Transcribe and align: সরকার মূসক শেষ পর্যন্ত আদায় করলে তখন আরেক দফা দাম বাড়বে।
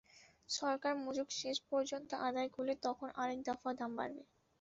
সরকার 0.49 0.93
মূসক 0.97 1.27
শেষ 1.39 1.57
পর্যন্ত 1.69 2.09
আদায় 2.27 2.49
করলে 2.55 2.73
তখন 2.85 3.07
আরেক 3.21 3.39
দফা 3.47 3.69
দাম 3.79 3.91
বাড়বে। 3.97 4.23